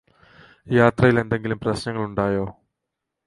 [0.67, 2.45] യാത്രയിൽ എന്തെങ്കിലും പ്രശ്നങ്ങളുണ്ടായോ